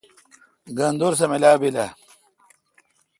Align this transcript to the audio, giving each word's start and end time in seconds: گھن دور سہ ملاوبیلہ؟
گھن 0.77 0.93
دور 0.99 1.13
سہ 1.19 1.25
ملاوبیلہ؟ 1.31 1.87